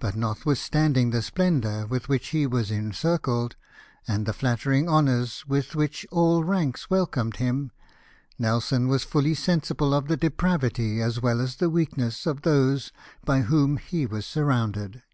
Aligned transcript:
But 0.00 0.16
notwithstanding 0.16 1.10
the 1.10 1.22
splendour 1.22 1.86
with 1.86 2.08
which 2.08 2.30
he 2.30 2.44
was 2.44 2.72
encircled, 2.72 3.54
and 4.04 4.26
the 4.26 4.32
flattering 4.32 4.88
honours 4.88 5.46
with 5.46 5.68
Avhich 5.68 6.04
all 6.10 6.42
ranks 6.42 6.90
welcomed 6.90 7.36
him, 7.36 7.70
Nelson 8.36 8.88
was 8.88 9.06
full}^ 9.06 9.36
sensible 9.36 9.94
of 9.94 10.08
the 10.08 10.16
depravity, 10.16 11.00
as 11.00 11.22
well 11.22 11.40
as 11.40 11.60
weakness, 11.60 12.26
of 12.26 12.42
those 12.42 12.90
by 13.24 13.42
whom 13.42 13.76
he 13.76 14.06
was 14.06 14.26
sur 14.26 14.44
rounded. 14.44 15.04